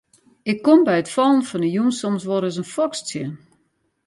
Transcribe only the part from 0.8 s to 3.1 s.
by it fallen fan 'e jûn soms wol ris in foks